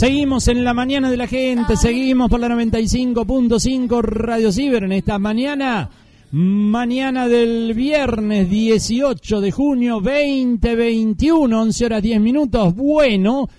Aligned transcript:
Seguimos 0.00 0.48
en 0.48 0.64
la 0.64 0.72
mañana 0.72 1.10
de 1.10 1.18
la 1.18 1.26
gente, 1.26 1.76
seguimos 1.76 2.30
por 2.30 2.40
la 2.40 2.48
95.5 2.48 4.00
Radio 4.00 4.50
Ciber 4.50 4.84
en 4.84 4.92
esta 4.92 5.18
mañana, 5.18 5.90
mañana 6.30 7.28
del 7.28 7.74
viernes 7.74 8.48
18 8.48 9.42
de 9.42 9.50
junio 9.50 10.00
2021, 10.00 11.60
11 11.60 11.84
horas 11.84 12.02
10 12.02 12.18
minutos. 12.18 12.74
Bueno, 12.74 13.50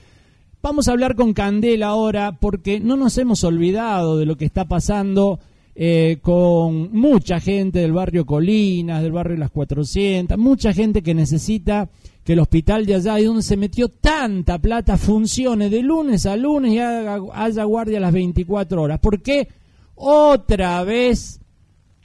vamos 0.63 0.88
a 0.88 0.93
hablar 0.93 1.13
con 1.13 1.35
Candela 1.35 1.89
ahora 1.89 2.31
porque 2.31 2.80
no 2.80 2.95
nos 2.95 3.20
hemos 3.20 3.44
olvidado 3.44 4.17
de 4.17 4.26
lo 4.26 4.35
que 4.35 4.45
está 4.45 4.66
pasando 4.66 5.38
eh, 5.75 6.19
con 6.21 6.91
mucha 6.91 7.39
gente 7.39 7.79
del 7.79 7.93
barrio 7.93 8.25
Colinas, 8.25 9.01
del 9.01 9.11
barrio 9.11 9.38
Las 9.38 9.51
400, 9.51 10.38
mucha 10.38 10.73
gente 10.73 11.02
que 11.02 11.13
necesita 11.13 11.89
que 12.23 12.34
el 12.34 12.39
hospital 12.39 12.85
de 12.85 12.95
allá, 12.95 13.20
y 13.20 13.25
donde 13.25 13.41
se 13.41 13.57
metió 13.57 13.89
tanta 13.89 14.59
plata, 14.59 14.98
funcione 14.98 15.70
de 15.70 15.81
lunes 15.81 16.26
a 16.26 16.35
lunes 16.35 16.73
y 16.73 16.79
haya 16.79 17.63
guardia 17.63 17.98
a 17.98 18.02
las 18.02 18.13
24 18.13 18.81
horas. 18.81 18.99
Porque 19.02 19.48
otra 19.95 20.84
vez 20.84 21.41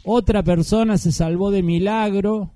otra 0.09 0.45
persona 0.45 0.99
se 0.99 1.11
salvó 1.11 1.51
de 1.51 1.65
milagro 1.65 2.53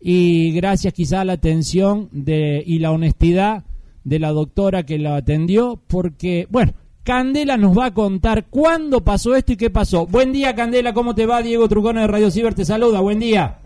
y 0.00 0.52
gracias 0.52 0.94
quizá 0.94 1.22
a 1.22 1.24
la 1.24 1.32
atención 1.32 2.08
de, 2.12 2.62
y 2.64 2.78
la 2.78 2.92
honestidad 2.92 3.64
de 4.04 4.20
la 4.20 4.30
doctora 4.30 4.84
que 4.84 4.96
la 5.00 5.16
atendió, 5.16 5.80
porque, 5.88 6.46
bueno, 6.48 6.74
Candela 7.06 7.56
nos 7.56 7.78
va 7.78 7.86
a 7.86 7.94
contar 7.94 8.46
cuándo 8.46 9.04
pasó 9.04 9.36
esto 9.36 9.52
y 9.52 9.56
qué 9.56 9.70
pasó. 9.70 10.08
Buen 10.08 10.32
día, 10.32 10.56
Candela, 10.56 10.92
¿cómo 10.92 11.14
te 11.14 11.24
va? 11.24 11.40
Diego 11.40 11.68
Trucona 11.68 12.00
de 12.00 12.08
Radio 12.08 12.32
Ciber 12.32 12.52
te 12.52 12.64
saluda, 12.64 12.98
buen 12.98 13.20
día. 13.20 13.58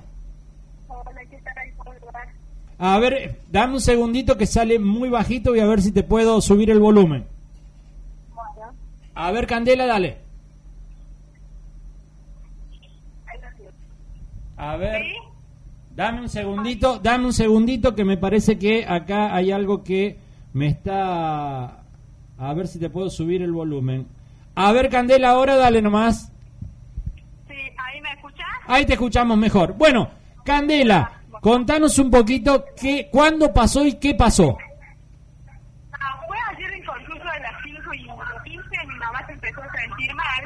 A 2.77 2.99
ver, 2.99 3.41
dame 3.51 3.75
un 3.75 3.81
segundito 3.81 4.37
que 4.37 4.45
sale 4.45 4.79
muy 4.79 5.09
bajito 5.09 5.57
y 5.57 5.61
a 5.61 5.65
ver 5.65 5.81
si 5.81 5.91
te 5.91 6.03
puedo 6.03 6.43
subir 6.43 6.71
el 6.71 6.81
volumen. 6.81 7.25
A 9.15 9.31
ver, 9.31 9.47
Candela, 9.47 9.87
dale. 9.87 10.19
A 14.59 14.77
ver, 14.77 15.03
dame 15.97 16.21
un 16.21 16.29
segundito, 16.29 16.99
dame 16.99 17.25
un 17.25 17.33
segundito 17.33 17.95
que 17.95 18.05
me 18.05 18.19
parece 18.19 18.59
que 18.59 18.85
acá 18.85 19.35
hay 19.35 19.51
algo 19.51 19.83
que 19.83 20.19
me 20.53 20.67
está... 20.67 21.80
A 22.41 22.53
ver 22.55 22.67
si 22.67 22.81
te 22.81 22.91
puedo 22.91 23.09
subir 23.11 23.43
el 23.43 23.53
volumen. 23.53 24.09
A 24.57 24.73
ver, 24.73 24.89
Candela, 24.89 25.31
ahora 25.31 25.55
dale 25.57 25.81
nomás. 25.81 26.33
Sí, 27.47 27.55
ahí 27.55 28.01
me 28.01 28.11
escuchas. 28.13 28.47
Ahí 28.67 28.85
te 28.85 28.95
escuchamos 28.95 29.39
mejor. 29.39 29.75
Bueno, 29.75 30.11
Candela, 30.45 31.21
Contanos 31.41 31.99
un 31.99 32.11
poquito 32.11 32.67
qué, 32.79 33.09
cuándo 33.11 33.51
pasó 33.51 33.87
y 33.87 33.95
qué 33.95 34.15
pasó. 34.15 34.59
Ah, 35.93 36.21
fue 36.27 36.37
ayer 36.51 36.71
en 36.73 36.85
concurso 36.85 37.25
de 37.33 37.41
las 37.41 37.53
5 37.65 37.95
y 37.95 38.51
15, 38.51 38.87
mi 38.87 38.95
mamá 38.97 39.25
se 39.27 39.33
empezó 39.33 39.63
a 39.63 39.73
sentir 39.73 40.15
mal 40.15 40.45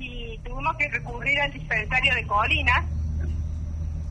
y 0.00 0.36
tuvimos 0.38 0.76
que 0.76 0.88
recurrir 0.88 1.40
al 1.40 1.52
dispensario 1.52 2.14
de 2.14 2.26
Colinas. 2.26 2.84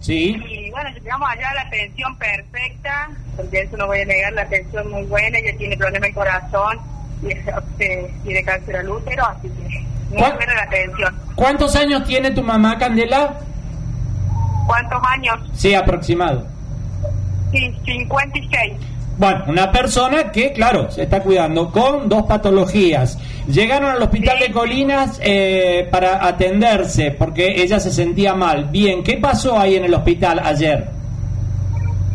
Sí. 0.01 0.35
Y 0.49 0.71
bueno, 0.71 0.89
llegamos 0.89 1.29
allá 1.29 1.49
a 1.49 1.53
la 1.53 1.61
atención 1.61 2.15
perfecta, 2.17 3.09
porque 3.37 3.61
eso 3.61 3.77
no 3.77 3.87
voy 3.87 4.01
a 4.01 4.05
negar, 4.05 4.33
la 4.33 4.41
atención 4.41 4.89
muy 4.89 5.03
buena, 5.03 5.37
ella 5.37 5.57
tiene 5.57 5.77
problema 5.77 6.07
de 6.07 6.13
corazón 6.13 6.79
y 7.21 7.31
este, 7.31 8.13
tiene 8.23 8.43
cáncer 8.43 8.77
al 8.77 8.89
útero, 8.89 9.25
así 9.27 9.47
que 9.47 9.85
muy 10.09 10.31
buena 10.31 10.53
la 10.55 10.63
atención. 10.63 11.15
¿Cuántos 11.35 11.75
años 11.75 12.03
tiene 12.05 12.31
tu 12.31 12.41
mamá, 12.43 12.77
Candela? 12.77 13.39
¿Cuántos 14.65 15.01
años? 15.09 15.39
Sí, 15.53 15.73
aproximado. 15.75 16.47
Sí, 17.51 17.73
56. 17.85 18.73
Bueno, 19.21 19.43
una 19.49 19.71
persona 19.71 20.31
que, 20.31 20.51
claro, 20.51 20.89
se 20.89 21.03
está 21.03 21.21
cuidando 21.21 21.71
con 21.71 22.09
dos 22.09 22.23
patologías. 22.23 23.19
Llegaron 23.45 23.91
al 23.91 24.01
hospital 24.01 24.39
de 24.39 24.51
Colinas 24.51 25.19
eh, 25.21 25.87
para 25.91 26.25
atenderse 26.25 27.11
porque 27.11 27.61
ella 27.61 27.79
se 27.79 27.91
sentía 27.91 28.33
mal. 28.33 28.65
Bien, 28.71 29.03
¿qué 29.03 29.17
pasó 29.17 29.59
ahí 29.59 29.75
en 29.75 29.85
el 29.85 29.93
hospital 29.93 30.41
ayer? 30.43 30.87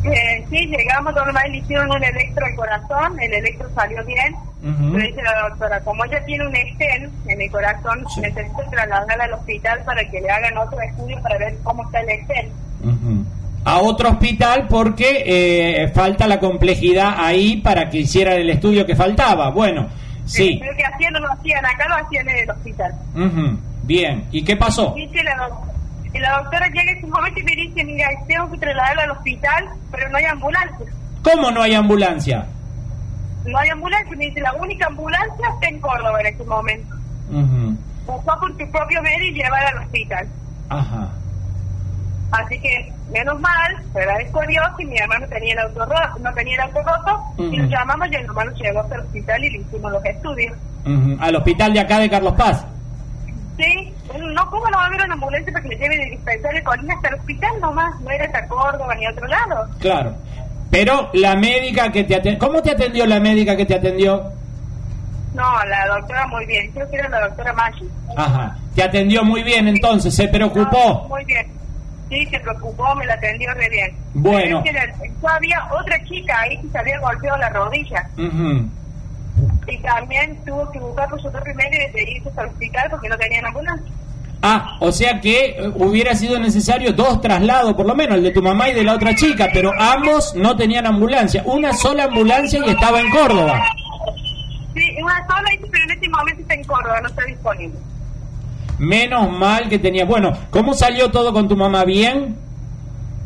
Eh, 0.03 0.45
sí, 0.51 0.67
llegamos 0.67 1.15
normal, 1.15 1.45
le 1.53 1.59
hicieron 1.59 1.89
un 1.93 2.03
electro 2.03 2.45
al 2.45 2.57
corazón, 2.57 3.21
el 3.21 3.35
electro 3.35 3.69
salió 3.77 4.05
bien. 4.05 4.35
Le 4.93 5.07
dice 5.07 5.23
la 5.23 5.49
doctora, 5.49 5.81
como 5.83 6.05
ella 6.07 6.21
tiene 6.25 6.45
un 6.45 6.57
estén 6.57 7.09
en 7.29 7.41
el 7.41 7.51
corazón, 7.53 8.05
necesito 8.21 8.65
trasladarla 8.69 9.25
al 9.27 9.33
hospital 9.35 9.81
para 9.85 10.03
que 10.11 10.21
le 10.21 10.29
hagan 10.29 10.59
otro 10.59 10.81
estudio 10.81 11.23
para 11.23 11.39
ver 11.39 11.57
cómo 11.63 11.85
está 11.85 12.01
el 12.01 12.09
estén. 12.09 12.51
A 13.67 13.81
otro 13.81 14.11
hospital 14.11 14.67
porque 14.69 15.25
eh, 15.27 15.89
falta 15.89 16.27
la 16.27 16.39
complejidad 16.39 17.15
ahí 17.19 17.57
para 17.57 17.91
que 17.91 17.99
hicieran 17.99 18.39
el 18.39 18.51
estudio 18.51 18.87
que 18.87 18.95
faltaba. 18.95 19.51
Bueno, 19.51 19.89
sí. 20.25 20.59
Pero 20.61 20.77
que 20.77 20.85
hacían 20.85 21.13
no 21.13 21.21
lo 21.21 21.33
hacían, 21.33 21.67
acá 21.67 21.89
lo 21.89 21.97
hacían 21.97 22.29
en 22.29 22.37
el 22.39 22.51
hospital. 22.51 22.95
Bien, 23.83 24.25
¿y 24.31 24.43
qué 24.45 24.57
pasó? 24.57 24.95
Dice 24.97 25.23
la, 25.25 25.49
la 26.21 26.39
doctora 26.39 26.67
llega 26.69 26.93
en 26.93 27.01
su 27.01 27.09
momento 27.09 27.41
y 27.41 27.43
me 27.43 27.57
dice, 27.57 27.85
mira, 27.85 28.09
tengo 28.27 28.51
que 28.51 28.59
trasladarla 28.59 29.03
al 29.03 29.11
hospital, 29.11 29.65
pero 29.91 30.09
no 30.11 30.17
hay 30.19 30.25
ambulancia. 30.25 30.87
¿Cómo 31.23 31.51
no 31.51 31.63
hay 31.63 31.75
ambulancia? 31.75 32.47
no 33.47 33.59
hay 33.59 33.69
ambulancia. 33.71 34.17
Me 34.17 34.27
dice, 34.27 34.41
la 34.41 34.55
única 34.55 34.87
ambulancia 34.87 35.49
está 35.55 35.69
en 35.69 35.81
Córdoba 35.81 36.21
en 36.21 36.27
este 36.27 36.45
momento. 36.45 36.95
Uh 37.31 37.75
por 38.07 38.57
tu 38.57 38.71
propio 38.71 39.03
medio 39.03 39.25
y 39.25 39.33
llevar 39.33 39.67
al 39.67 39.83
hospital. 39.83 40.29
Ajá. 40.69 41.09
Así 42.33 42.59
que, 42.61 42.93
menos 43.13 43.41
mal, 43.41 43.77
se 43.93 44.01
agradezco 44.01 44.41
a 44.41 44.47
Dios 44.47 44.67
y 44.79 44.85
mi 44.85 44.99
hermano 44.99 45.27
tenía 45.29 45.53
el 45.53 45.59
auto 45.61 45.85
roto, 45.85 46.19
no 46.21 46.33
tenía 46.35 46.55
el 46.57 46.61
auto 46.63 46.83
roto, 46.83 47.21
y 47.39 47.57
lo 47.57 47.65
llamamos 47.67 48.09
y 48.11 48.17
el 48.17 48.25
hermano 48.25 48.53
llegó 48.53 48.81
hasta 48.81 48.95
el 48.97 49.01
hospital 49.03 49.45
y 49.45 49.51
le 49.51 49.59
hicimos 49.59 49.93
los 49.93 50.05
estudios. 50.05 50.57
¿Al 51.21 51.37
hospital 51.37 51.73
de 51.73 51.81
acá 51.81 51.99
de 51.99 52.11
Carlos 52.11 52.35
Paz? 52.35 52.67
Sí, 53.57 53.93
no, 54.19 54.51
¿cómo 54.51 54.69
no 54.69 54.77
va 54.77 54.85
a 54.85 54.87
haber 54.87 55.03
una 55.03 55.15
ambulancia 55.15 55.53
para 55.53 55.63
que 55.63 55.69
le 55.71 55.77
lleve 55.79 55.97
de 55.97 56.11
dispensario 56.11 56.59
de 56.59 56.65
Colina 56.65 56.95
hasta 56.95 57.09
el 57.09 57.15
hospital 57.15 57.61
nomás? 57.61 58.01
No 58.01 58.11
era 58.11 58.25
hasta 58.27 58.47
Córdoba 58.49 58.95
ni 58.95 59.07
a 59.07 59.11
otro 59.11 59.27
lado. 59.27 59.69
Claro. 59.81 60.15
Pero 60.71 61.11
la 61.15 61.37
médica 61.37 61.91
que 61.91 62.05
te 62.05 62.17
atendió, 62.17 62.39
¿cómo 62.39 62.61
te 62.61 62.73
atendió 62.73 63.07
la 63.07 63.19
médica 63.21 63.57
que 63.57 63.65
te 63.65 63.77
atendió? 63.77 64.31
No, 65.35 65.65
la 65.65 65.87
doctora 65.87 66.27
muy 66.27 66.45
bien, 66.47 66.71
creo 66.73 66.91
que 66.91 66.97
era 66.97 67.09
la 67.09 67.29
doctora 67.29 67.53
Maggi. 67.53 67.89
Ajá, 68.17 68.57
te 68.75 68.83
atendió 68.83 69.23
muy 69.23 69.43
bien 69.43 69.69
entonces, 69.69 70.15
¿se 70.15 70.29
preocupó? 70.29 71.07
muy 71.09 71.25
bien, 71.25 71.47
sí, 72.09 72.27
se 72.27 72.41
preocupó, 72.41 72.95
me 72.95 73.07
la 73.07 73.15
atendió 73.15 73.53
re 73.55 73.69
bien. 73.69 73.97
Bueno. 74.15 74.63
había 75.29 75.69
otra 75.73 76.03
chica 76.05 76.41
ahí 76.41 76.59
que 76.59 76.69
se 76.69 76.79
había 76.79 76.99
golpeado 77.01 77.39
la 77.39 77.49
rodilla. 77.51 78.09
Y 79.67 79.79
también 79.79 80.39
tuvo 80.45 80.71
que 80.71 80.79
buscar 80.79 81.09
por 81.09 81.21
su 81.21 81.31
propio 81.31 81.55
medio 81.55 81.93
de 81.93 82.03
irse 82.11 82.31
al 82.37 82.47
hospital 82.47 82.89
porque 82.91 83.09
no 83.09 83.19
tenían 83.19 83.47
ambulancia. 83.47 83.93
Ah, 84.43 84.77
o 84.81 84.93
sea 84.93 85.21
que 85.21 85.57
eh, 85.59 85.73
hubiera 85.75 86.15
sido 86.15 86.39
necesario 86.39 86.93
dos 86.93 87.21
traslados, 87.21 87.75
por 87.75 87.87
lo 87.87 87.95
menos, 87.95 88.17
el 88.19 88.23
de 88.23 88.31
tu 88.31 88.43
mamá 88.43 88.69
y 88.69 88.75
de 88.75 88.85
la 88.85 88.95
otra 88.95 89.15
chica, 89.15 89.49
pero 89.53 89.73
ambos 89.79 90.35
no 90.37 90.57
tenían 90.57 90.87
ambulancia. 90.87 91.43
Una 91.47 91.73
sola 91.73 92.05
ambulancia 92.05 92.61
y 92.65 92.71
estaba 92.71 93.01
en 93.01 93.11
Córdoba. 93.11 93.61
Sí, 94.75 94.97
una 95.03 95.27
sola, 95.27 95.51
pero 95.71 95.85
en 95.85 95.91
este 95.91 96.09
momento 96.09 96.43
está 96.43 96.55
en 96.55 96.65
Córdoba, 96.65 97.01
no 97.01 97.09
está 97.09 97.25
disponible. 97.25 97.79
Menos 98.79 99.31
mal 99.31 99.69
que 99.69 99.79
tenía. 99.79 100.05
Bueno, 100.05 100.33
¿cómo 100.51 100.75
salió 100.75 101.11
todo 101.11 101.33
con 101.33 101.49
tu 101.49 101.57
mamá? 101.57 101.85
¿Bien? 101.85 102.37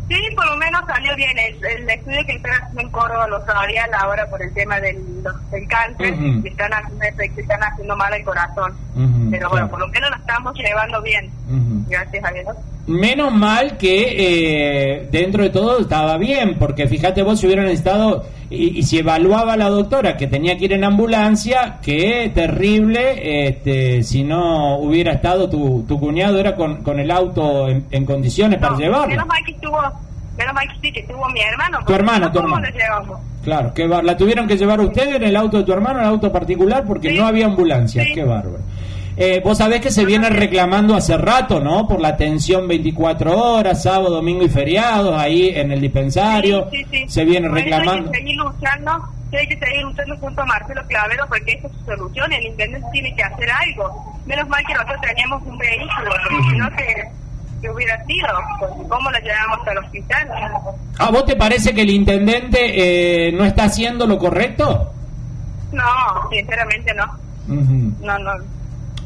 Sí, 0.09 0.17
por 0.35 0.45
lo 0.47 0.57
menos 0.57 0.83
salió 0.87 1.15
bien. 1.15 1.37
El, 1.39 1.89
estudio 1.89 2.25
que 2.27 2.33
están 2.33 2.53
haciendo 2.53 2.81
en 2.81 2.91
Córdoba 2.91 3.29
lo 3.29 3.45
sabría 3.47 3.89
ahora 3.99 4.29
por 4.29 4.43
el 4.43 4.53
tema 4.53 4.81
del, 4.81 4.99
del 5.23 5.69
cáncer, 5.69 6.15
que, 6.43 6.49
están 6.49 6.73
haciendo, 6.73 7.23
están 7.23 7.63
haciendo 7.63 7.97
mal 7.97 8.13
el 8.15 8.25
corazón. 8.25 8.75
Pero 9.31 9.49
bueno, 9.51 9.69
por 9.69 9.79
lo 9.79 9.89
menos 9.89 10.11
lo 10.11 10.17
estamos 10.17 10.55
llevando 10.55 11.01
bien. 11.03 11.31
Gracias 11.89 12.25
a 12.25 12.31
Dios. 12.33 12.57
Menos 12.91 13.33
mal 13.33 13.77
que 13.77 14.17
eh, 14.19 15.09
dentro 15.13 15.45
de 15.45 15.51
todo 15.51 15.79
estaba 15.79 16.17
bien, 16.17 16.57
porque 16.59 16.89
fíjate 16.89 17.23
vos 17.23 17.39
si 17.39 17.47
hubieran 17.47 17.69
estado 17.69 18.27
y, 18.51 18.83
si 18.83 18.99
evaluaba 18.99 19.57
la 19.57 19.69
doctora 19.69 20.17
que 20.17 20.27
tenía 20.27 20.59
que 20.59 20.65
ir 20.65 20.73
en 20.73 20.83
ambulancia, 20.83 21.79
qué 21.81 22.33
terrible 22.35 23.47
este, 23.47 24.03
si 24.03 24.25
no 24.25 24.79
hubiera 24.79 25.13
estado 25.13 25.49
tu, 25.49 25.85
tu 25.87 26.01
cuñado, 26.01 26.41
era 26.41 26.57
con, 26.57 26.83
con 26.83 26.99
el 26.99 27.13
auto 27.13 27.69
en, 27.69 28.05
condiciones 28.05 28.59
para 28.59 28.77
llevarlo. 28.77 29.07
Menos 29.07 29.27
mal 29.29 29.45
que 29.45 29.53
estuvo, 29.53 29.81
menos 30.37 30.55
mal 30.55 30.67
que 30.67 30.75
sí, 30.83 30.93
que 30.93 31.01
estuvo 31.01 31.29
mi 31.29 31.41
hermano. 31.43 31.79
Tu 31.87 31.95
hermano, 31.95 32.33
tu 32.33 32.41
hermano. 32.41 32.67
Claro, 33.45 33.73
que 33.73 33.87
la 33.87 34.17
tuvieron 34.17 34.49
que 34.49 34.57
llevar 34.57 34.81
ustedes 34.81 35.15
en 35.15 35.23
el 35.23 35.37
auto 35.37 35.59
de 35.59 35.63
tu 35.63 35.73
hermano, 35.73 36.01
en 36.01 36.07
el 36.07 36.11
auto 36.11 36.33
particular, 36.33 36.83
porque 36.85 37.13
no 37.13 37.25
había 37.25 37.47
ambulancia, 37.47 38.05
qué 38.13 38.25
bárbaro. 38.25 38.59
Eh, 39.23 39.43
vos 39.45 39.59
sabés 39.59 39.83
que 39.83 39.91
se 39.91 40.07
viene 40.07 40.31
reclamando 40.31 40.97
hace 40.97 41.15
rato, 41.19 41.61
¿no? 41.61 41.87
Por 41.87 42.01
la 42.01 42.09
atención 42.09 42.67
24 42.67 43.37
horas, 43.37 43.83
sábado, 43.83 44.09
domingo 44.09 44.45
y 44.45 44.49
feriados, 44.49 45.15
ahí 45.15 45.51
en 45.55 45.71
el 45.73 45.79
dispensario. 45.83 46.71
Sí, 46.71 46.87
sí, 46.91 47.05
se 47.07 47.27
viene 47.27 47.47
reclamando. 47.47 48.07
Hay 48.07 48.13
que 48.13 48.19
seguir 48.19 48.37
luchando, 48.37 48.93
hay 49.39 49.47
que 49.47 49.59
seguir 49.59 49.83
luchando 49.83 50.17
junto 50.17 50.41
a 50.41 50.47
Marcelo 50.47 50.83
Clavero 50.89 51.27
porque 51.29 51.53
esa 51.53 51.67
es 51.67 51.73
su 51.75 51.85
solución. 51.85 52.33
El 52.33 52.47
intendente 52.47 52.89
tiene 52.95 53.15
que 53.15 53.23
hacer 53.23 53.51
algo. 53.51 54.21
Menos 54.25 54.49
mal 54.49 54.65
que 54.67 54.73
nosotros 54.73 55.01
teníamos 55.03 55.43
un 55.43 55.59
vehículo, 55.59 56.11
porque 56.23 56.51
si 56.51 56.57
no, 56.57 56.71
que, 56.71 57.69
hubiera 57.69 58.03
sido? 58.07 58.29
Pues, 58.59 58.73
¿Cómo 58.89 59.11
la 59.11 59.21
llevamos 59.21 59.69
al 59.69 59.79
hospital? 59.85 60.31
¿A 60.99 61.11
vos 61.11 61.27
te 61.27 61.37
parece 61.37 61.75
que 61.75 61.83
el 61.83 61.91
intendente 61.91 63.29
eh, 63.29 63.33
no 63.33 63.45
está 63.45 63.65
haciendo 63.65 64.07
lo 64.07 64.17
correcto? 64.17 64.95
No, 65.73 65.85
sinceramente 66.31 66.95
no. 66.95 67.05
No, 68.01 68.19
no. 68.19 68.60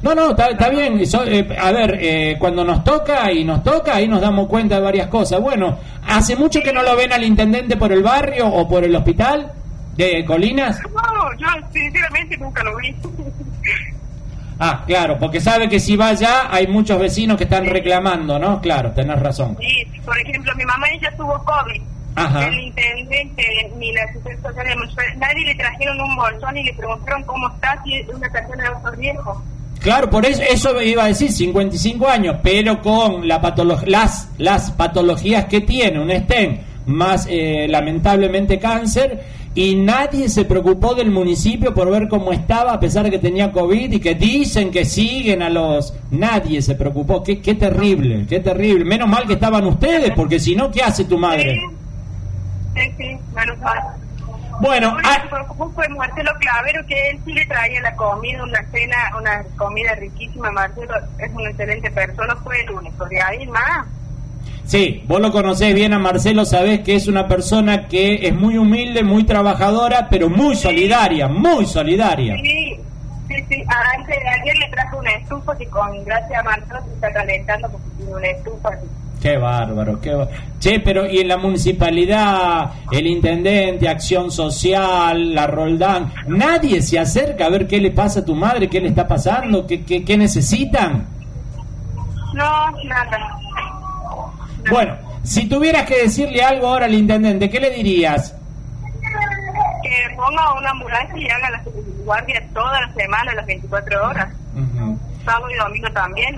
No, 0.04 0.14
no, 0.14 0.36
está, 0.36 0.68
bien. 0.68 1.00
Eh, 1.00 1.56
a 1.58 1.72
ver, 1.72 1.98
eh, 1.98 2.36
cuando 2.38 2.62
nos 2.62 2.84
toca 2.84 3.32
y 3.32 3.42
nos 3.42 3.64
toca, 3.64 3.96
ahí 3.96 4.06
nos 4.06 4.20
damos 4.20 4.48
cuenta 4.48 4.74
de 4.74 4.82
varias 4.82 5.06
cosas. 5.06 5.40
Bueno, 5.40 5.78
¿hace 6.06 6.36
mucho 6.36 6.60
que 6.60 6.74
no 6.74 6.82
lo 6.82 6.94
ven 6.94 7.10
al 7.10 7.24
intendente 7.24 7.78
por 7.78 7.90
el 7.90 8.02
barrio 8.02 8.46
o 8.46 8.68
por 8.68 8.84
el 8.84 8.94
hospital 8.94 9.50
de 9.96 10.22
Colinas? 10.26 10.78
No, 10.94 11.38
yo 11.38 11.46
sinceramente 11.72 12.36
nunca 12.36 12.62
lo 12.62 12.76
vi. 12.76 12.94
Ah, 14.60 14.84
claro, 14.86 15.18
porque 15.18 15.40
sabe 15.40 15.70
que 15.70 15.80
si 15.80 15.96
va 15.96 16.08
allá 16.08 16.48
hay 16.50 16.66
muchos 16.66 17.00
vecinos 17.00 17.38
que 17.38 17.44
están 17.44 17.64
reclamando, 17.64 18.38
¿no? 18.38 18.60
Claro, 18.60 18.92
tenés 18.92 19.18
razón. 19.18 19.56
Sí, 19.58 19.86
por 20.04 20.18
ejemplo, 20.18 20.54
mi 20.54 20.64
mamá 20.64 20.86
ella 20.92 21.10
tuvo 21.16 21.42
COVID. 21.42 21.82
Ajá. 22.16 22.46
El 22.46 22.60
intendente 22.60 23.72
ni 23.78 23.90
la 23.92 24.04
asistente 24.04 24.42
social 24.42 24.66
nadie 25.16 25.46
le 25.46 25.54
trajeron 25.54 25.98
un 25.98 26.14
bolsón 26.14 26.56
y 26.58 26.62
le 26.62 26.74
preguntaron 26.74 27.22
cómo 27.24 27.48
está 27.48 27.82
si 27.82 27.94
es 27.94 28.08
una 28.08 28.28
persona 28.30 28.62
de 28.64 28.68
autor 28.68 28.96
viejo. 28.98 29.42
Claro, 29.84 30.08
por 30.08 30.24
eso, 30.24 30.40
eso 30.40 30.80
iba 30.80 31.04
a 31.04 31.08
decir, 31.08 31.30
55 31.30 32.08
años, 32.08 32.36
pero 32.42 32.80
con 32.80 33.28
la 33.28 33.54
las, 33.84 34.30
las 34.38 34.70
patologías 34.70 35.44
que 35.44 35.60
tiene 35.60 36.00
un 36.00 36.10
STEM, 36.10 36.56
más 36.86 37.26
eh, 37.28 37.66
lamentablemente 37.68 38.58
cáncer, 38.58 39.22
y 39.54 39.74
nadie 39.74 40.30
se 40.30 40.46
preocupó 40.46 40.94
del 40.94 41.10
municipio 41.10 41.74
por 41.74 41.90
ver 41.90 42.08
cómo 42.08 42.32
estaba 42.32 42.72
a 42.72 42.80
pesar 42.80 43.04
de 43.04 43.10
que 43.10 43.18
tenía 43.18 43.52
COVID 43.52 43.92
y 43.92 44.00
que 44.00 44.14
dicen 44.14 44.70
que 44.70 44.86
siguen 44.86 45.42
a 45.42 45.50
los... 45.50 45.92
Nadie 46.10 46.62
se 46.62 46.76
preocupó, 46.76 47.22
qué, 47.22 47.42
qué 47.42 47.52
terrible, 47.54 48.24
qué 48.26 48.40
terrible. 48.40 48.86
Menos 48.86 49.06
mal 49.06 49.26
que 49.26 49.34
estaban 49.34 49.66
ustedes, 49.66 50.12
porque 50.16 50.40
si 50.40 50.56
no, 50.56 50.70
¿qué 50.70 50.80
hace 50.80 51.04
tu 51.04 51.18
madre? 51.18 51.60
Sí, 52.74 52.80
sí, 52.96 53.16
menos 53.34 53.58
mal. 53.58 54.03
Bueno, 54.60 54.96
ah, 55.04 55.22
fue 55.74 55.88
Marcelo 55.88 56.32
Clavero 56.38 56.84
que 56.86 57.10
él 57.10 57.18
sí 57.24 57.32
le 57.32 57.44
traía 57.46 57.80
la 57.80 57.94
comida, 57.94 58.42
una 58.42 58.62
cena, 58.70 58.96
una 59.18 59.42
comida 59.56 59.94
riquísima. 59.94 60.50
Marcelo 60.50 60.94
es 61.18 61.32
una 61.32 61.50
excelente 61.50 61.90
persona, 61.90 62.36
fue 62.36 62.60
el 62.62 62.70
único. 62.70 63.04
De 63.06 63.20
ahí 63.20 63.46
más. 63.46 63.86
Sí, 64.64 65.04
vos 65.06 65.20
lo 65.20 65.30
conocés 65.30 65.74
bien 65.74 65.92
a 65.92 65.98
Marcelo, 65.98 66.44
sabés 66.46 66.80
que 66.80 66.94
es 66.94 67.06
una 67.06 67.28
persona 67.28 67.86
que 67.86 68.26
es 68.26 68.34
muy 68.34 68.56
humilde, 68.56 69.02
muy 69.02 69.24
trabajadora, 69.24 70.08
pero 70.08 70.30
muy 70.30 70.56
solidaria, 70.56 71.28
muy 71.28 71.66
solidaria. 71.66 72.34
Sí, 72.36 72.80
sí, 73.28 73.44
sí. 73.48 73.64
Antes 73.98 74.16
de 74.22 74.28
ayer 74.28 74.56
le 74.56 74.68
trajo 74.70 74.98
una 74.98 75.10
estufa 75.10 75.52
y 75.60 75.66
con 75.66 76.04
gracias 76.04 76.40
a 76.40 76.42
Marcelo 76.42 76.80
se 76.86 76.94
está 76.94 77.12
calentando 77.12 77.68
porque 77.70 77.88
tiene 77.98 78.14
una 78.14 78.26
estufa. 78.26 78.70
Qué 79.24 79.38
bárbaro, 79.38 79.98
qué 80.02 80.28
Che, 80.58 80.80
pero 80.80 81.06
¿y 81.06 81.20
en 81.20 81.28
la 81.28 81.38
municipalidad, 81.38 82.72
el 82.92 83.06
intendente, 83.06 83.88
acción 83.88 84.30
social, 84.30 85.34
la 85.34 85.46
Roldán, 85.46 86.12
nadie 86.26 86.82
se 86.82 86.98
acerca 86.98 87.46
a 87.46 87.48
ver 87.48 87.66
qué 87.66 87.80
le 87.80 87.90
pasa 87.90 88.20
a 88.20 88.24
tu 88.26 88.34
madre, 88.34 88.68
qué 88.68 88.82
le 88.82 88.88
está 88.88 89.08
pasando, 89.08 89.66
qué, 89.66 89.82
qué, 89.82 90.04
qué 90.04 90.18
necesitan? 90.18 91.06
No, 92.34 92.70
nada. 92.84 93.38
Bueno, 94.68 94.94
si 95.22 95.48
tuvieras 95.48 95.84
que 95.84 96.02
decirle 96.02 96.42
algo 96.42 96.66
ahora 96.66 96.84
al 96.84 96.92
intendente, 96.92 97.48
¿qué 97.48 97.60
le 97.60 97.70
dirías? 97.70 98.36
Que 99.82 100.14
ponga 100.16 100.52
una 100.52 100.68
ambulancia 100.68 101.16
y 101.16 101.30
haga 101.30 101.48
la 101.48 101.62
guardia 102.04 102.46
toda 102.52 102.78
la 102.78 102.92
semana, 102.92 103.32
las 103.32 103.46
24 103.46 104.06
horas. 104.06 104.34
Sábado 105.24 105.50
y 105.50 105.54
domingo 105.54 105.90
también. 105.92 106.36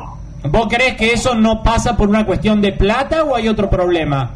¿Vos 0.51 0.67
crees 0.69 0.97
que 0.97 1.13
eso 1.13 1.35
no 1.35 1.63
pasa 1.63 1.97
por 1.97 2.09
una 2.09 2.25
cuestión 2.25 2.61
de 2.61 2.73
plata 2.73 3.25
o 3.25 3.37
hay 3.37 3.49
otro 3.49 3.69
problema? 3.69 4.31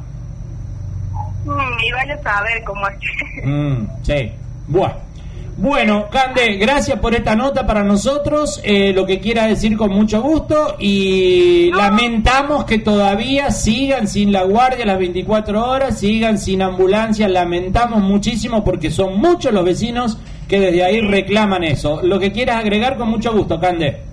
Mm, 1.45 1.85
y 1.87 1.93
vaya 1.93 2.15
a 2.15 2.23
saber 2.23 2.62
cómo 2.65 2.87
es. 2.89 2.97
Mm, 3.45 3.87
sí. 4.03 4.33
Bueno. 4.69 5.11
Bueno, 5.57 6.09
Cande, 6.09 6.57
gracias 6.57 6.99
por 7.01 7.15
esta 7.15 7.37
nota 7.37 7.67
para 7.67 7.85
nosotros. 7.85 8.62
Eh, 8.65 8.95
lo 8.95 9.05
que 9.05 9.21
quiera 9.21 9.47
decir 9.47 9.77
con 9.77 9.91
mucho 9.91 10.23
gusto. 10.23 10.77
Y 10.79 11.71
lamentamos 11.73 12.65
que 12.65 12.79
todavía 12.79 13.51
sigan 13.51 14.09
sin 14.09 14.33
la 14.33 14.45
guardia 14.45 14.87
las 14.87 14.99
24 14.99 15.69
horas, 15.69 15.99
sigan 15.99 16.39
sin 16.39 16.63
ambulancia. 16.63 17.29
Lamentamos 17.29 18.01
muchísimo 18.01 18.65
porque 18.65 18.91
son 18.91 19.21
muchos 19.21 19.53
los 19.53 19.65
vecinos 19.65 20.19
que 20.49 20.61
desde 20.61 20.83
ahí 20.83 21.01
reclaman 21.03 21.63
eso. 21.65 22.01
Lo 22.03 22.19
que 22.19 22.33
quieras 22.33 22.56
agregar 22.56 22.97
con 22.97 23.11
mucho 23.11 23.31
gusto, 23.33 23.61
Cande. 23.61 24.10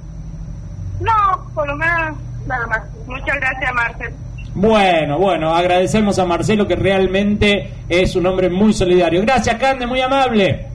Por 1.57 1.67
lo 1.67 1.75
menos 1.75 2.15
nada 2.45 2.67
más. 2.67 2.83
Muchas 3.07 3.35
gracias, 3.37 3.73
Marcel. 3.73 4.13
Bueno, 4.53 5.17
bueno, 5.17 5.55
agradecemos 5.55 6.19
a 6.19 6.25
Marcelo 6.25 6.67
que 6.67 6.75
realmente 6.75 7.71
es 7.89 8.15
un 8.15 8.27
hombre 8.27 8.47
muy 8.47 8.73
solidario. 8.73 9.23
Gracias, 9.23 9.55
Cande, 9.55 9.87
muy 9.87 9.99
amable. 9.99 10.67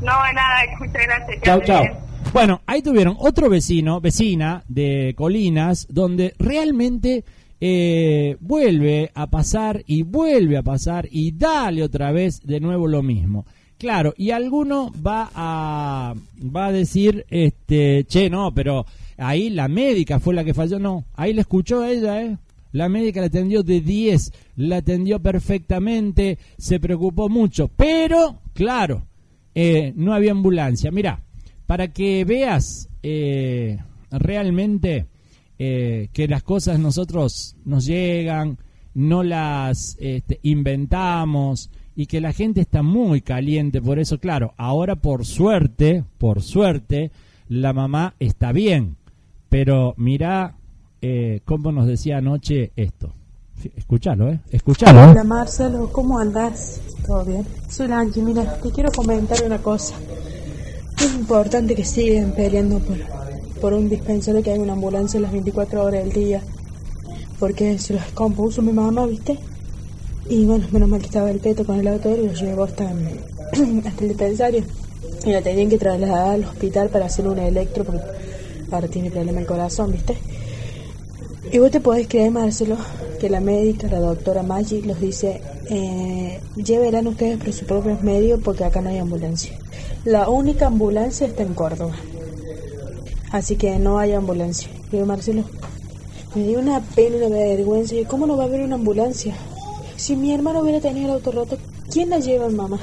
No, 0.00 0.12
nada, 0.32 0.62
muchas 0.78 1.02
gracias. 1.02 1.42
Chao, 1.42 1.60
chao. 1.60 1.84
Bueno, 2.32 2.60
ahí 2.66 2.82
tuvieron 2.82 3.16
otro 3.18 3.50
vecino, 3.50 4.00
vecina 4.00 4.62
de 4.68 5.12
Colinas, 5.16 5.88
donde 5.90 6.34
realmente 6.38 7.24
eh, 7.60 8.36
vuelve 8.38 9.10
a 9.12 9.26
pasar 9.26 9.82
y 9.88 10.04
vuelve 10.04 10.56
a 10.56 10.62
pasar 10.62 11.08
y 11.10 11.32
dale 11.32 11.82
otra 11.82 12.12
vez 12.12 12.46
de 12.46 12.60
nuevo 12.60 12.86
lo 12.86 13.02
mismo. 13.02 13.44
Claro, 13.76 14.14
y 14.16 14.30
alguno 14.30 14.92
va 15.04 15.30
a 15.34 16.14
va 16.40 16.66
a 16.66 16.72
decir, 16.72 17.26
este, 17.28 18.04
che, 18.04 18.30
no, 18.30 18.54
pero 18.54 18.86
Ahí 19.18 19.50
la 19.50 19.68
médica 19.68 20.20
fue 20.20 20.34
la 20.34 20.44
que 20.44 20.54
falló, 20.54 20.78
no, 20.78 21.04
ahí 21.14 21.32
la 21.32 21.40
escuchó 21.40 21.84
ella, 21.84 22.22
¿eh? 22.22 22.36
La 22.72 22.88
médica 22.90 23.20
la 23.20 23.28
atendió 23.28 23.62
de 23.62 23.80
10, 23.80 24.32
la 24.56 24.78
atendió 24.78 25.18
perfectamente, 25.20 26.38
se 26.58 26.78
preocupó 26.78 27.30
mucho, 27.30 27.68
pero, 27.68 28.40
claro, 28.52 29.06
eh, 29.54 29.94
no 29.96 30.12
había 30.12 30.32
ambulancia. 30.32 30.90
Mira, 30.90 31.22
para 31.66 31.88
que 31.88 32.26
veas 32.26 32.90
eh, 33.02 33.78
realmente 34.10 35.06
eh, 35.58 36.08
que 36.12 36.28
las 36.28 36.42
cosas 36.42 36.78
nosotros 36.78 37.56
nos 37.64 37.86
llegan, 37.86 38.58
no 38.92 39.22
las 39.22 39.96
este, 39.98 40.38
inventamos 40.42 41.70
y 41.94 42.04
que 42.04 42.20
la 42.20 42.34
gente 42.34 42.60
está 42.60 42.82
muy 42.82 43.22
caliente 43.22 43.80
por 43.80 43.98
eso, 43.98 44.18
claro, 44.18 44.52
ahora 44.58 44.96
por 44.96 45.24
suerte, 45.24 46.04
por 46.18 46.42
suerte, 46.42 47.10
la 47.48 47.72
mamá 47.72 48.14
está 48.18 48.52
bien 48.52 48.96
pero 49.58 49.94
mira 49.96 50.54
eh, 51.00 51.40
cómo 51.46 51.72
nos 51.72 51.86
decía 51.86 52.18
anoche 52.18 52.72
esto. 52.76 53.14
Escuchalo, 53.74 54.30
¿eh? 54.30 54.40
Escuchalo. 54.50 55.12
Hola 55.12 55.24
Marcelo, 55.24 55.90
¿cómo 55.90 56.18
andas? 56.18 56.78
¿Todo 57.06 57.24
bien? 57.24 57.46
Soy 57.66 57.90
Angie, 57.90 58.22
mira, 58.22 58.60
te 58.60 58.70
quiero 58.70 58.92
comentar 58.92 59.42
una 59.46 59.56
cosa. 59.56 59.94
Es 60.98 61.14
importante 61.14 61.74
que 61.74 61.86
sigan 61.86 62.32
peleando 62.32 62.80
por, 62.80 62.98
por 63.62 63.72
un 63.72 63.88
dispensario 63.88 64.42
que 64.42 64.52
haya 64.52 64.60
una 64.60 64.74
ambulancia 64.74 65.18
las 65.20 65.32
24 65.32 65.84
horas 65.84 66.04
del 66.04 66.12
día. 66.12 66.42
Porque 67.38 67.78
se 67.78 67.94
los 67.94 68.04
compuso 68.12 68.60
mi 68.60 68.74
mamá, 68.74 69.06
¿viste? 69.06 69.38
Y 70.28 70.44
bueno, 70.44 70.66
menos 70.70 70.86
mal 70.86 71.00
que 71.00 71.06
estaba 71.06 71.30
el 71.30 71.40
peto 71.40 71.64
con 71.64 71.80
el 71.80 71.88
auto 71.88 72.14
y 72.14 72.26
lo 72.26 72.34
llevó 72.34 72.64
hasta, 72.64 72.90
el 73.52 74.08
dispensario. 74.08 74.64
Y 75.24 75.32
la 75.32 75.40
tenían 75.40 75.70
que 75.70 75.78
trasladar 75.78 76.34
al 76.34 76.44
hospital 76.44 76.90
para 76.90 77.06
hacer 77.06 77.26
un 77.26 77.38
electro 77.38 77.86
ahora 78.70 78.88
tiene 78.88 79.10
problema 79.10 79.40
el 79.40 79.46
corazón, 79.46 79.92
¿viste? 79.92 80.16
Y 81.52 81.58
vos 81.58 81.70
te 81.70 81.80
podés 81.80 82.08
creer, 82.08 82.30
Marcelo, 82.30 82.76
que 83.20 83.30
la 83.30 83.40
médica, 83.40 83.86
la 83.88 84.00
doctora 84.00 84.42
Magic, 84.42 84.84
los 84.84 85.00
dice, 85.00 85.40
eh, 85.70 86.40
llévenla 86.56 87.08
ustedes 87.08 87.38
por 87.38 87.52
sus 87.52 87.66
propios 87.66 88.02
medios 88.02 88.40
porque 88.42 88.64
acá 88.64 88.80
no 88.80 88.90
hay 88.90 88.98
ambulancia. 88.98 89.56
La 90.04 90.28
única 90.28 90.66
ambulancia 90.66 91.26
está 91.26 91.42
en 91.42 91.54
Córdoba. 91.54 91.94
Así 93.30 93.56
que 93.56 93.78
no 93.78 93.98
hay 93.98 94.12
ambulancia. 94.12 94.68
Y 94.92 94.96
Marcelo, 94.96 95.44
me 96.34 96.46
dio 96.46 96.58
una 96.58 96.80
pena, 96.80 97.26
una 97.26 97.36
vergüenza. 97.36 97.94
¿Y 97.94 98.04
cómo 98.04 98.26
no 98.26 98.36
va 98.36 98.44
a 98.44 98.46
haber 98.46 98.60
una 98.60 98.74
ambulancia? 98.74 99.34
Si 99.96 100.16
mi 100.16 100.32
hermano 100.32 100.60
hubiera 100.60 100.80
tenido 100.80 101.06
el 101.08 101.14
auto 101.14 101.32
roto, 101.32 101.58
¿quién 101.90 102.10
la 102.10 102.18
lleva, 102.18 102.48
mamá? 102.48 102.78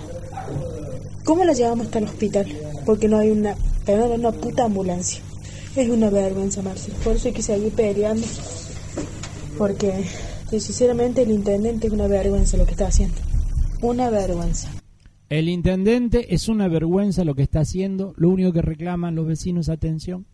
¿Cómo 1.24 1.44
la 1.44 1.54
llevamos 1.54 1.86
hasta 1.86 2.00
el 2.00 2.06
hospital? 2.06 2.48
Porque 2.86 3.08
no 3.08 3.18
hay 3.18 3.32
una, 3.32 3.56
pero 3.86 4.08
no, 4.08 4.16
una 4.16 4.32
puta 4.32 4.66
ambulancia. 4.66 5.22
Es 5.76 5.90
una 5.90 6.12
vergüenza, 6.12 6.62
Marcelo. 6.62 6.98
Por 7.04 7.16
eso 7.16 7.28
hay 7.30 7.34
que 7.34 7.42
seguir 7.42 7.74
peleando. 7.74 8.28
Porque, 9.58 10.06
sinceramente, 10.50 11.24
el 11.24 11.32
intendente 11.32 11.88
es 11.88 11.94
una 11.94 12.08
vergüenza 12.08 12.58
lo 12.58 12.66
que 12.66 12.72
está 12.72 12.88
haciendo. 12.88 13.16
Una 13.82 14.12
vergüenza. 14.12 14.70
El 15.30 15.50
intendente 15.50 16.34
es 16.34 16.48
una 16.48 16.68
vergüenza 16.68 17.24
lo 17.24 17.34
que 17.34 17.42
está 17.42 17.62
haciendo. 17.62 18.14
Lo 18.18 18.30
único 18.30 18.54
que 18.54 18.62
reclaman 18.62 19.16
los 19.16 19.26
vecinos, 19.26 19.68
atención, 19.68 20.28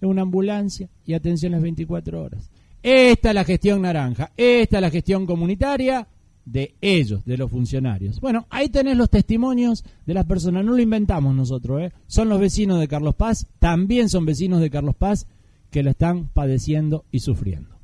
es 0.00 0.08
una 0.08 0.22
ambulancia 0.22 0.88
y 1.04 1.14
atención 1.14 1.52
las 1.52 1.62
24 1.62 2.22
horas. 2.22 2.48
Esta 2.80 3.30
es 3.30 3.34
la 3.34 3.44
gestión 3.44 3.82
naranja. 3.82 4.30
Esta 4.36 4.76
es 4.76 4.82
la 4.82 4.90
gestión 4.90 5.26
comunitaria 5.26 6.06
de 6.46 6.74
ellos, 6.80 7.22
de 7.26 7.36
los 7.36 7.50
funcionarios. 7.50 8.20
Bueno, 8.20 8.46
ahí 8.48 8.70
tenés 8.70 8.96
los 8.96 9.10
testimonios 9.10 9.84
de 10.06 10.14
las 10.14 10.24
personas, 10.24 10.64
no 10.64 10.72
lo 10.72 10.80
inventamos 10.80 11.34
nosotros, 11.34 11.82
¿eh? 11.82 11.92
son 12.06 12.30
los 12.30 12.40
vecinos 12.40 12.80
de 12.80 12.88
Carlos 12.88 13.14
Paz, 13.14 13.46
también 13.58 14.08
son 14.08 14.24
vecinos 14.24 14.60
de 14.60 14.70
Carlos 14.70 14.94
Paz 14.94 15.26
que 15.70 15.82
lo 15.82 15.90
están 15.90 16.28
padeciendo 16.28 17.04
y 17.10 17.20
sufriendo. 17.20 17.75